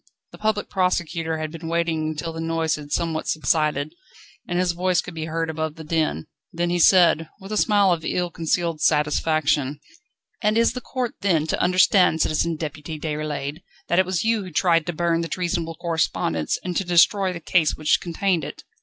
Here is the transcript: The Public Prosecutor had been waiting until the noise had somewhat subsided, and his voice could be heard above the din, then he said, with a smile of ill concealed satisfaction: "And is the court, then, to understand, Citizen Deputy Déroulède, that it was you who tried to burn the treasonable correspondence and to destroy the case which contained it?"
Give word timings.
The 0.31 0.39
Public 0.39 0.67
Prosecutor 0.67 1.37
had 1.37 1.51
been 1.51 1.67
waiting 1.67 2.07
until 2.07 2.33
the 2.33 2.39
noise 2.41 2.73
had 2.73 2.91
somewhat 2.91 3.27
subsided, 3.27 3.93
and 4.47 4.57
his 4.57 4.71
voice 4.71 4.99
could 4.99 5.13
be 5.13 5.25
heard 5.25 5.47
above 5.47 5.75
the 5.75 5.83
din, 5.83 6.25
then 6.51 6.71
he 6.71 6.79
said, 6.79 7.29
with 7.39 7.51
a 7.51 7.55
smile 7.55 7.91
of 7.91 8.03
ill 8.03 8.31
concealed 8.31 8.81
satisfaction: 8.81 9.79
"And 10.41 10.57
is 10.57 10.73
the 10.73 10.81
court, 10.81 11.13
then, 11.21 11.45
to 11.45 11.61
understand, 11.61 12.19
Citizen 12.23 12.55
Deputy 12.55 12.99
Déroulède, 12.99 13.61
that 13.89 13.99
it 13.99 14.07
was 14.07 14.23
you 14.23 14.41
who 14.41 14.49
tried 14.49 14.87
to 14.87 14.93
burn 14.93 15.21
the 15.21 15.27
treasonable 15.27 15.75
correspondence 15.75 16.57
and 16.63 16.75
to 16.77 16.83
destroy 16.83 17.31
the 17.31 17.39
case 17.39 17.75
which 17.77 18.01
contained 18.01 18.43
it?" 18.43 18.63